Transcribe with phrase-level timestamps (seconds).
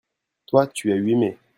[0.47, 1.37] toi, tu as eu aimé.